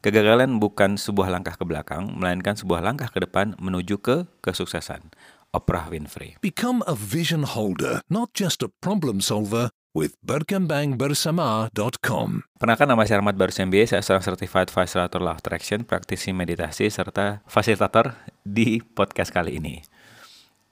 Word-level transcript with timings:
Kegagalan 0.00 0.56
bukan 0.56 0.96
sebuah 0.96 1.28
langkah 1.28 1.60
ke 1.60 1.64
belakang, 1.68 2.16
melainkan 2.16 2.56
sebuah 2.56 2.80
langkah 2.80 3.12
ke 3.12 3.20
depan 3.20 3.52
menuju 3.60 4.00
ke 4.00 4.24
kesuksesan. 4.40 5.12
Oprah 5.52 5.92
Winfrey. 5.92 6.40
Become 6.40 6.80
a 6.88 6.96
vision 6.96 7.44
holder, 7.44 8.00
not 8.08 8.32
just 8.32 8.64
a 8.64 8.72
problem 8.80 9.20
solver 9.20 9.68
with 9.92 10.16
berkembangbersama.com. 10.24 12.28
Pernahkah 12.56 12.88
nama 12.88 13.04
saya 13.04 13.20
Ahmad 13.20 13.36
Barus 13.36 13.60
MBA, 13.60 13.92
saya 13.92 14.00
seorang 14.00 14.24
Certified 14.24 14.72
Facilitator 14.72 15.20
Law 15.20 15.36
of 15.36 15.44
Attraction, 15.44 15.84
praktisi 15.84 16.32
meditasi, 16.32 16.88
serta 16.88 17.44
fasilitator 17.44 18.16
di 18.40 18.80
podcast 18.80 19.36
kali 19.36 19.60
ini. 19.60 19.84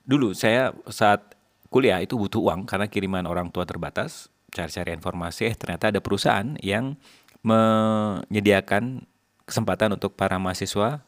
Dulu 0.09 0.33
saya 0.33 0.73
saat 0.89 1.37
kuliah 1.69 2.01
itu 2.01 2.17
butuh 2.17 2.41
uang 2.41 2.65
karena 2.65 2.89
kiriman 2.89 3.29
orang 3.29 3.53
tua 3.53 3.69
terbatas, 3.69 4.33
cari-cari 4.57 4.97
informasi, 4.97 5.53
eh 5.53 5.57
ternyata 5.59 5.93
ada 5.93 6.01
perusahaan 6.01 6.57
yang 6.65 6.97
menyediakan 7.43 9.07
kesempatan 9.49 9.97
untuk 9.97 10.13
para 10.13 10.37
mahasiswa 10.37 11.01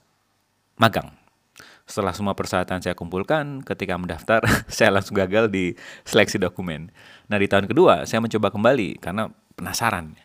magang. 0.80 1.12
Setelah 1.84 2.16
semua 2.16 2.32
persyaratan 2.32 2.80
saya 2.80 2.96
kumpulkan, 2.96 3.60
ketika 3.60 4.00
mendaftar, 4.00 4.40
saya 4.72 4.94
langsung 4.94 5.18
gagal 5.20 5.52
di 5.52 5.76
seleksi 6.08 6.40
dokumen. 6.40 6.88
Nah, 7.28 7.36
di 7.36 7.50
tahun 7.50 7.68
kedua, 7.68 8.08
saya 8.08 8.24
mencoba 8.24 8.48
kembali 8.48 8.96
karena 9.02 9.28
penasaran. 9.58 10.16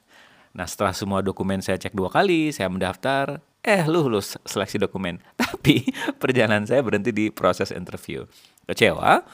Nah, 0.55 0.63
setelah 0.63 0.95
semua 0.95 1.19
dokumen 1.19 1.59
saya 1.59 1.75
cek 1.75 1.91
dua 1.91 2.07
kali, 2.07 2.55
saya 2.55 2.71
mendaftar, 2.71 3.43
eh 3.59 3.83
lulus 3.83 4.39
seleksi 4.47 4.79
dokumen. 4.79 5.19
Tapi 5.41 5.89
perjalanan 6.21 6.63
saya 6.63 6.79
berhenti 6.79 7.11
di 7.11 7.27
proses 7.27 7.75
interview. 7.75 8.23
Kecewa, 8.69 9.25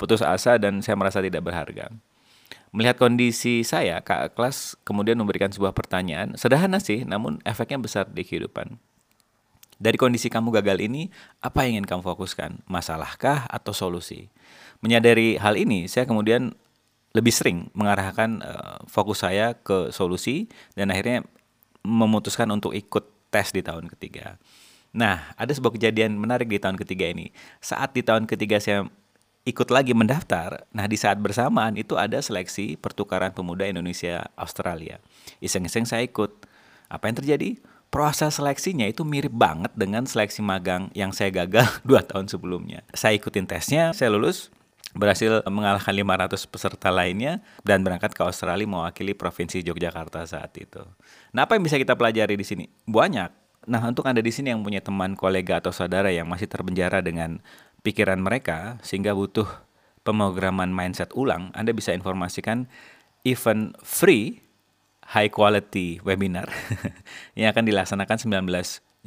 putus 0.00 0.24
asa, 0.24 0.56
dan 0.56 0.80
saya 0.80 0.96
merasa 0.96 1.20
tidak 1.20 1.44
berharga. 1.44 1.92
Melihat 2.70 3.02
kondisi 3.02 3.66
saya, 3.66 3.98
kak 3.98 4.38
kelas 4.38 4.78
kemudian 4.86 5.18
memberikan 5.18 5.50
sebuah 5.50 5.74
pertanyaan, 5.74 6.38
sederhana 6.38 6.78
sih, 6.78 7.02
namun 7.02 7.42
efeknya 7.42 7.82
besar 7.82 8.06
di 8.06 8.22
kehidupan. 8.22 8.78
Dari 9.80 9.96
kondisi 9.96 10.28
kamu 10.28 10.52
gagal 10.60 10.78
ini, 10.84 11.08
apa 11.40 11.64
yang 11.64 11.80
ingin 11.80 11.88
kamu 11.88 12.02
fokuskan? 12.04 12.62
Masalahkah 12.68 13.48
atau 13.48 13.72
solusi? 13.72 14.28
Menyadari 14.84 15.40
hal 15.40 15.56
ini, 15.56 15.88
saya 15.88 16.04
kemudian 16.04 16.52
lebih 17.10 17.34
sering 17.34 17.72
mengarahkan 17.74 18.44
uh, 18.44 18.78
fokus 18.86 19.26
saya 19.26 19.58
ke 19.58 19.90
solusi 19.90 20.46
dan 20.78 20.94
akhirnya 20.94 21.26
memutuskan 21.82 22.46
untuk 22.52 22.70
ikut 22.76 23.32
tes 23.32 23.50
di 23.50 23.64
tahun 23.64 23.90
ketiga. 23.90 24.38
Nah, 24.90 25.34
ada 25.38 25.50
sebuah 25.50 25.74
kejadian 25.74 26.18
menarik 26.18 26.50
di 26.50 26.58
tahun 26.58 26.78
ketiga 26.78 27.10
ini. 27.10 27.30
Saat 27.62 27.94
di 27.94 28.02
tahun 28.02 28.26
ketiga 28.26 28.58
saya 28.58 28.86
ikut 29.48 29.68
lagi 29.72 29.96
mendaftar. 29.96 30.68
Nah, 30.70 30.84
di 30.84 31.00
saat 31.00 31.16
bersamaan 31.16 31.76
itu 31.80 31.96
ada 31.96 32.20
seleksi 32.20 32.76
pertukaran 32.76 33.32
pemuda 33.32 33.64
Indonesia 33.64 34.28
Australia. 34.36 35.00
Iseng-iseng 35.40 35.88
saya 35.88 36.04
ikut. 36.04 36.46
Apa 36.90 37.06
yang 37.06 37.16
terjadi? 37.22 37.50
Proses 37.90 38.38
seleksinya 38.38 38.86
itu 38.86 39.02
mirip 39.02 39.34
banget 39.34 39.74
dengan 39.74 40.06
seleksi 40.06 40.46
magang 40.46 40.94
yang 40.94 41.10
saya 41.10 41.34
gagal 41.34 41.66
dua 41.88 42.06
tahun 42.06 42.30
sebelumnya. 42.30 42.86
Saya 42.94 43.18
ikutin 43.18 43.50
tesnya, 43.50 43.90
saya 43.90 44.14
lulus, 44.14 44.50
berhasil 44.94 45.42
mengalahkan 45.46 45.94
500 45.94 46.50
peserta 46.50 46.90
lainnya 46.90 47.38
dan 47.62 47.82
berangkat 47.82 48.14
ke 48.14 48.22
Australia 48.26 48.66
mewakili 48.66 49.14
Provinsi 49.14 49.62
Yogyakarta 49.62 50.22
saat 50.26 50.50
itu. 50.58 50.82
Nah, 51.30 51.46
apa 51.46 51.54
yang 51.54 51.62
bisa 51.66 51.78
kita 51.78 51.94
pelajari 51.94 52.34
di 52.34 52.46
sini? 52.46 52.66
Banyak. 52.86 53.30
Nah, 53.70 53.82
untuk 53.86 54.08
Anda 54.08 54.24
di 54.24 54.32
sini 54.32 54.50
yang 54.50 54.64
punya 54.64 54.80
teman, 54.80 55.14
kolega 55.14 55.60
atau 55.60 55.70
saudara 55.70 56.08
yang 56.08 56.26
masih 56.26 56.48
terpenjara 56.48 57.04
dengan 57.04 57.38
pikiran 57.80 58.20
mereka 58.20 58.80
sehingga 58.84 59.16
butuh 59.16 59.48
pemrograman 60.04 60.72
mindset 60.72 61.12
ulang, 61.12 61.52
Anda 61.52 61.76
bisa 61.76 61.92
informasikan 61.92 62.68
event 63.24 63.76
free 63.84 64.40
high 65.10 65.28
quality 65.28 65.98
webinar 66.06 66.48
yang 67.38 67.50
akan 67.50 67.66
dilaksanakan 67.66 68.16
19 68.46 68.46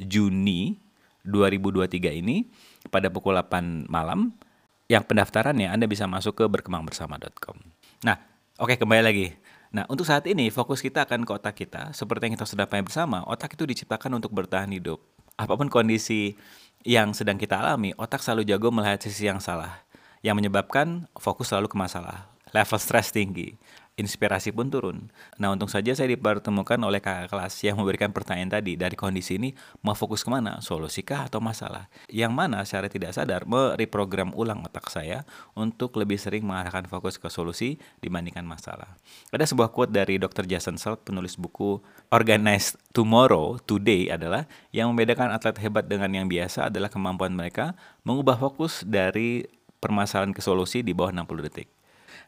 Juni 0.04 0.76
2023 1.24 2.20
ini 2.20 2.44
pada 2.92 3.08
pukul 3.08 3.40
8 3.40 3.88
malam. 3.88 4.36
Yang 4.84 5.08
pendaftarannya 5.08 5.72
Anda 5.72 5.88
bisa 5.88 6.04
masuk 6.04 6.36
ke 6.36 6.44
berkembangbersama.com. 6.44 7.56
Nah, 8.04 8.20
oke 8.60 8.76
kembali 8.76 9.00
lagi. 9.00 9.32
Nah, 9.72 9.88
untuk 9.88 10.04
saat 10.04 10.28
ini 10.28 10.52
fokus 10.52 10.84
kita 10.84 11.08
akan 11.08 11.24
ke 11.24 11.32
otak 11.32 11.56
kita. 11.56 11.96
Seperti 11.96 12.28
yang 12.28 12.34
kita 12.36 12.44
sudah 12.44 12.68
pahami 12.68 12.86
bersama, 12.86 13.24
otak 13.24 13.56
itu 13.56 13.64
diciptakan 13.64 14.20
untuk 14.20 14.36
bertahan 14.36 14.68
hidup. 14.70 15.00
Apa 15.34 15.58
pun 15.58 15.66
kondisi 15.66 16.38
yang 16.86 17.10
sedang 17.16 17.40
kita 17.40 17.58
alami, 17.58 17.90
otak 17.98 18.22
selalu 18.22 18.46
jago 18.46 18.70
melihat 18.70 19.02
sisi 19.02 19.26
yang 19.26 19.42
salah, 19.42 19.82
yang 20.22 20.38
menyebabkan 20.38 21.10
fokus 21.18 21.50
selalu 21.50 21.66
ke 21.72 21.76
masalah. 21.80 22.30
Level 22.54 22.78
stres 22.78 23.10
tinggi, 23.10 23.58
inspirasi 23.94 24.50
pun 24.50 24.66
turun. 24.70 25.06
Nah 25.38 25.54
untung 25.54 25.70
saja 25.70 25.94
saya 25.94 26.10
dipertemukan 26.10 26.78
oleh 26.82 26.98
kakak 26.98 27.30
kelas 27.30 27.54
yang 27.62 27.78
memberikan 27.78 28.10
pertanyaan 28.10 28.58
tadi 28.58 28.74
dari 28.74 28.98
kondisi 28.98 29.38
ini 29.38 29.54
mau 29.86 29.94
fokus 29.94 30.26
ke 30.26 30.30
mana, 30.34 30.58
solusikah 30.58 31.30
atau 31.30 31.38
masalah? 31.38 31.86
Yang 32.10 32.32
mana 32.34 32.66
secara 32.66 32.90
tidak 32.90 33.14
sadar 33.14 33.46
mereprogram 33.46 34.34
ulang 34.34 34.66
otak 34.66 34.90
saya 34.90 35.22
untuk 35.54 35.94
lebih 35.94 36.18
sering 36.18 36.42
mengarahkan 36.42 36.90
fokus 36.90 37.22
ke 37.22 37.30
solusi 37.30 37.78
dibandingkan 38.02 38.42
masalah. 38.42 38.98
Ada 39.30 39.46
sebuah 39.54 39.70
quote 39.70 39.94
dari 39.94 40.18
Dr. 40.18 40.42
Jason 40.50 40.74
Salk 40.74 41.06
penulis 41.06 41.38
buku 41.38 41.78
Organized 42.10 42.82
Tomorrow 42.90 43.62
Today 43.62 44.10
adalah 44.10 44.50
yang 44.74 44.90
membedakan 44.90 45.30
atlet 45.30 45.54
hebat 45.62 45.86
dengan 45.86 46.10
yang 46.10 46.26
biasa 46.26 46.66
adalah 46.66 46.90
kemampuan 46.90 47.30
mereka 47.30 47.78
mengubah 48.02 48.42
fokus 48.42 48.82
dari 48.82 49.46
permasalahan 49.78 50.34
ke 50.34 50.42
solusi 50.42 50.82
di 50.82 50.90
bawah 50.90 51.14
60 51.14 51.46
detik. 51.46 51.68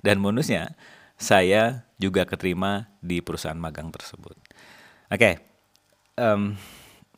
Dan 0.04 0.20
bonusnya, 0.20 0.76
saya 1.16 1.88
juga 1.96 2.28
keterima 2.28 2.92
di 3.00 3.24
perusahaan 3.24 3.56
magang 3.56 3.88
tersebut. 3.88 4.36
Oke, 5.08 5.16
okay, 5.16 5.34
um, 6.20 6.56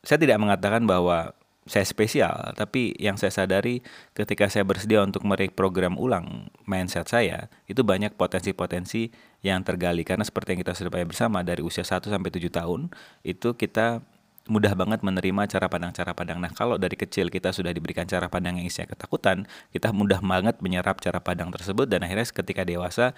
saya 0.03 0.19
tidak 0.19 0.39
mengatakan 0.39 0.87
bahwa 0.87 1.35
saya 1.69 1.85
spesial, 1.85 2.57
tapi 2.57 2.97
yang 2.97 3.13
saya 3.21 3.29
sadari 3.29 3.85
ketika 4.17 4.49
saya 4.49 4.65
bersedia 4.65 5.05
untuk 5.05 5.21
mereprogram 5.21 6.01
ulang 6.01 6.49
mindset 6.65 7.05
saya, 7.05 7.45
itu 7.69 7.85
banyak 7.85 8.17
potensi-potensi 8.17 9.13
yang 9.45 9.61
tergali. 9.61 10.01
Karena 10.01 10.25
seperti 10.25 10.57
yang 10.57 10.65
kita 10.65 10.73
sudah 10.73 10.89
bayar 10.89 11.05
bersama, 11.05 11.45
dari 11.45 11.61
usia 11.61 11.85
1 11.85 12.09
sampai 12.09 12.31
7 12.33 12.49
tahun, 12.49 12.89
itu 13.21 13.53
kita 13.53 14.01
mudah 14.49 14.73
banget 14.73 15.05
menerima 15.05 15.45
cara 15.45 15.69
pandang-cara 15.69 16.11
pandang. 16.17 16.41
Nah, 16.41 16.49
kalau 16.49 16.81
dari 16.81 16.97
kecil 16.97 17.29
kita 17.29 17.53
sudah 17.53 17.69
diberikan 17.69 18.09
cara 18.09 18.25
pandang 18.33 18.57
yang 18.57 18.65
isinya 18.65 18.97
ketakutan, 18.97 19.45
kita 19.69 19.93
mudah 19.93 20.19
banget 20.25 20.57
menyerap 20.65 20.97
cara 21.05 21.21
pandang 21.21 21.53
tersebut 21.53 21.85
dan 21.85 22.01
akhirnya 22.01 22.25
ketika 22.25 22.65
dewasa 22.65 23.13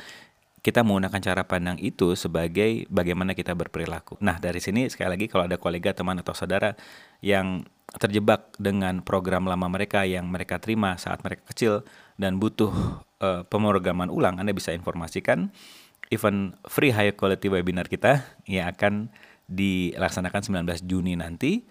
kita 0.61 0.85
menggunakan 0.85 1.21
cara 1.21 1.41
pandang 1.49 1.81
itu 1.81 2.13
sebagai 2.13 2.85
bagaimana 2.85 3.33
kita 3.33 3.57
berperilaku. 3.57 4.21
Nah, 4.21 4.37
dari 4.37 4.61
sini 4.61 4.85
sekali 4.93 5.17
lagi 5.17 5.25
kalau 5.25 5.49
ada 5.49 5.57
kolega, 5.57 5.89
teman 5.97 6.21
atau 6.21 6.37
saudara 6.37 6.77
yang 7.25 7.65
terjebak 7.97 8.53
dengan 8.61 9.01
program 9.01 9.49
lama 9.49 9.67
mereka 9.67 10.05
yang 10.05 10.29
mereka 10.29 10.61
terima 10.61 10.95
saat 11.01 11.25
mereka 11.25 11.49
kecil 11.49 11.81
dan 12.15 12.37
butuh 12.37 12.71
uh, 13.19 13.41
pemrograman 13.49 14.13
ulang, 14.13 14.37
Anda 14.37 14.53
bisa 14.53 14.69
informasikan 14.71 15.49
event 16.13 16.55
free 16.69 16.93
high 16.93 17.17
quality 17.17 17.49
webinar 17.49 17.89
kita 17.89 18.21
yang 18.45 18.69
akan 18.69 19.09
dilaksanakan 19.49 20.61
19 20.63 20.85
Juni 20.85 21.17
nanti 21.17 21.65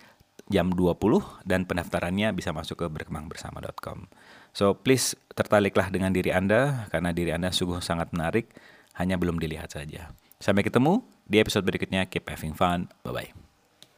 jam 0.50 0.74
20 0.74 1.46
dan 1.46 1.62
pendaftarannya 1.62 2.34
bisa 2.34 2.50
masuk 2.50 2.82
ke 2.82 2.86
berkembangbersama.com. 2.90 4.10
So 4.50 4.74
please 4.74 5.14
tertariklah 5.38 5.94
dengan 5.94 6.10
diri 6.10 6.34
Anda 6.34 6.90
karena 6.90 7.14
diri 7.14 7.30
Anda 7.30 7.54
sungguh 7.54 7.78
sangat 7.78 8.10
menarik 8.10 8.50
hanya 8.98 9.20
belum 9.20 9.38
dilihat 9.38 9.74
saja. 9.74 10.14
Sampai 10.40 10.64
ketemu 10.64 11.04
di 11.28 11.36
episode 11.38 11.68
berikutnya. 11.68 12.08
Keep 12.08 12.26
having 12.26 12.56
fun. 12.56 12.88
Bye-bye. 13.04 13.49